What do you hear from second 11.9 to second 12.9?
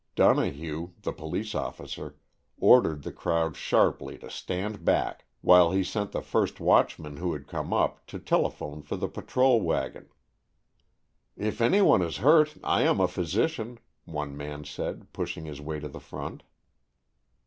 is hurt, I